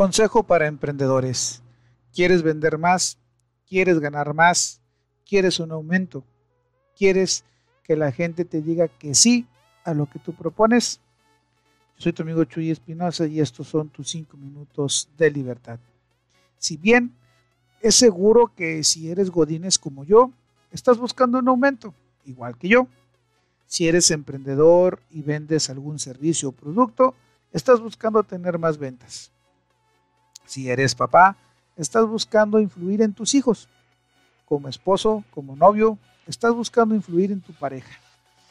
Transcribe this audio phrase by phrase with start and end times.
[0.00, 1.60] Consejo para emprendedores.
[2.14, 3.18] ¿Quieres vender más?
[3.68, 4.80] ¿Quieres ganar más?
[5.28, 6.24] ¿Quieres un aumento?
[6.96, 7.44] ¿Quieres
[7.84, 9.46] que la gente te diga que sí
[9.84, 11.00] a lo que tú propones?
[11.98, 15.78] Yo soy tu amigo Chuy Espinosa y estos son tus cinco minutos de libertad.
[16.56, 17.12] Si bien
[17.82, 20.32] es seguro que si eres godines como yo,
[20.72, 21.92] estás buscando un aumento,
[22.24, 22.88] igual que yo.
[23.66, 27.14] Si eres emprendedor y vendes algún servicio o producto,
[27.52, 29.30] estás buscando tener más ventas.
[30.46, 31.36] Si eres papá,
[31.76, 33.68] estás buscando influir en tus hijos.
[34.46, 37.98] Como esposo, como novio, estás buscando influir en tu pareja,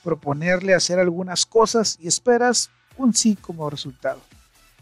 [0.04, 4.22] proponerle hacer algunas cosas y esperas un sí como resultado.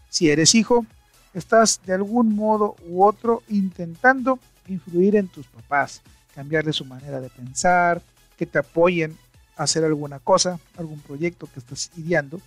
[0.10, 0.86] Si eres hijo,
[1.34, 6.02] estás de algún modo u otro intentando influir en tus papás,
[6.34, 8.02] cambiarle su manera de pensar,
[8.38, 9.18] que te apoyen
[9.56, 12.40] a hacer alguna cosa, algún proyecto que estás ideando.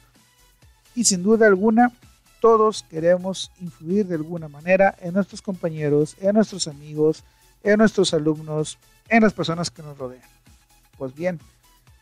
[0.94, 1.92] Y sin duda alguna,
[2.40, 7.22] todos queremos influir de alguna manera en nuestros compañeros, en nuestros amigos,
[7.62, 10.28] en nuestros alumnos, en las personas que nos rodean.
[10.96, 11.38] Pues bien,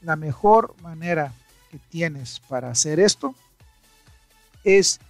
[0.00, 1.32] la mejor manera
[1.70, 3.34] que tienes para hacer esto
[4.64, 5.00] es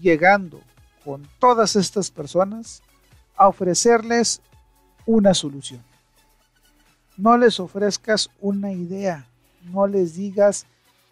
[0.00, 0.60] llegando
[1.04, 2.82] con todas estas personas
[3.36, 4.40] a ofrecerles
[5.06, 5.82] una solución.
[7.16, 9.28] No les ofrezcas una idea,
[9.62, 10.66] no les digas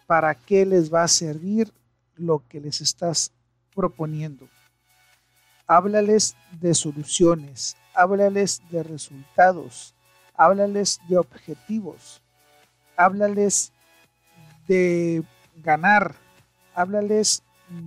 [0.05, 1.71] para qué les va a servir
[2.15, 3.31] lo que les estás
[3.75, 4.47] proponiendo.
[5.67, 9.95] Háblales de soluciones, háblales de resultados,
[10.35, 12.21] háblales de objetivos,
[12.97, 13.71] háblales
[14.67, 15.23] de
[15.57, 16.15] ganar,
[16.75, 17.43] háblales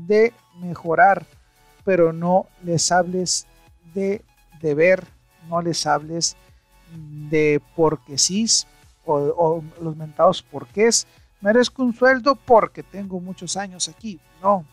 [0.07, 1.27] de mejorar,
[1.85, 3.47] pero no les hables
[3.95, 4.25] de
[4.61, 5.07] deber,
[5.49, 6.37] no les hables
[7.31, 8.47] de porque sí
[9.05, 11.07] o, los mentados porqués.
[11.41, 14.19] Merezco un sueldo porque tengo muchos años aquí.
[14.43, 14.65] No,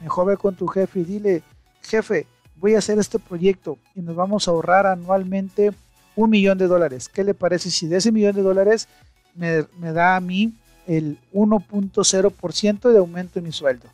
[0.00, 1.42] Mejor ve con tu jefe y dile,
[1.82, 5.72] jefe, voy a hacer este proyecto y nos vamos a ahorrar anualmente
[6.16, 7.08] un millón de dólares.
[7.08, 8.88] ¿Qué le parece si de ese millón de dólares
[9.34, 10.52] me, da a mí
[10.86, 13.88] el 1.0% de aumento en mi sueldo?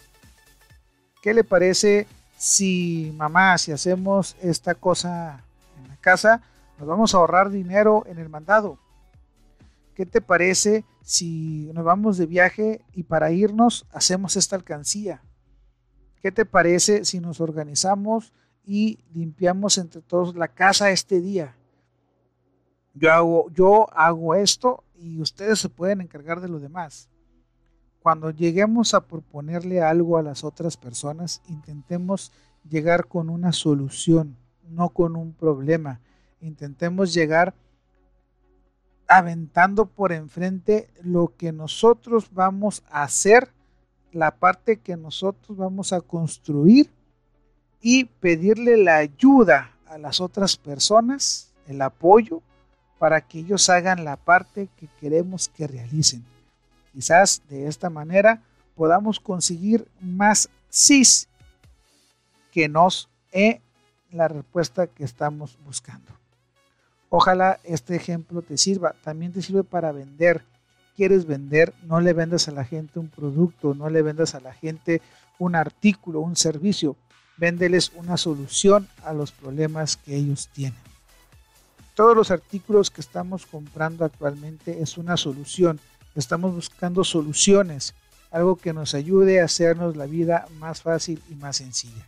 [1.23, 5.43] ¿Qué le parece si mamá, si hacemos esta cosa
[5.78, 6.43] en la casa,
[6.78, 8.78] nos vamos a ahorrar dinero en el mandado?
[9.95, 15.21] ¿Qué te parece si nos vamos de viaje y para irnos hacemos esta alcancía?
[16.25, 18.33] ¿Qué te parece si nos organizamos
[18.65, 21.55] y limpiamos entre todos la casa este día?
[22.95, 27.11] Yo hago, yo hago esto y ustedes se pueden encargar de lo demás.
[28.01, 32.33] Cuando lleguemos a proponerle algo a las otras personas, intentemos
[32.67, 36.01] llegar con una solución, no con un problema.
[36.41, 37.53] Intentemos llegar
[39.09, 43.53] aventando por enfrente lo que nosotros vamos a hacer
[44.15, 46.89] la parte que nosotros vamos a construir
[47.81, 52.41] y pedirle la ayuda a las otras personas, el apoyo,
[52.99, 56.25] para que ellos hagan la parte que queremos que realicen.
[56.93, 58.41] Quizás de esta manera
[58.77, 61.03] podamos conseguir más sí
[62.53, 63.61] que nos e
[64.13, 66.13] la respuesta que estamos buscando.
[67.11, 68.95] Ojalá este ejemplo te sirva.
[69.03, 70.45] También te sirve para vender
[70.97, 74.53] quieres vender, no le vendas a la gente un producto, no le vendas a la
[74.53, 75.03] gente
[75.38, 76.97] un artículo, un servicio,
[77.37, 80.78] véndeles una solución a los problemas que ellos tienen.
[81.94, 85.78] Todos los artículos que estamos comprando actualmente es una solución.
[86.16, 87.94] Estamos buscando soluciones,
[88.31, 92.06] algo que nos ayude a hacernos la vida más fácil y más sencilla.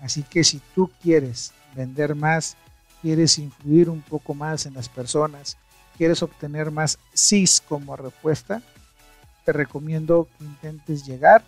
[0.00, 2.56] Así que si tú quieres vender más,
[3.00, 5.56] quieres influir un poco más en las personas,
[5.96, 8.62] quieres obtener más SIS como respuesta,
[9.44, 11.42] te recomiendo que intentes llegar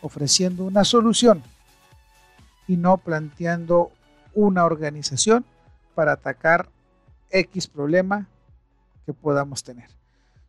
[0.00, 1.42] ofreciendo una solución
[2.66, 3.90] y no planteando
[4.34, 5.44] una organización
[5.94, 6.68] para atacar
[7.30, 8.28] X problema
[9.06, 9.88] que podamos tener.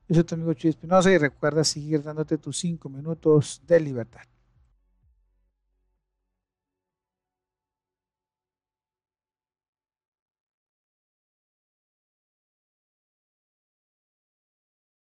[0.07, 4.21] Yo soy tu amigo Chuy Espinosa y recuerda seguir dándote tus 5 minutos de libertad.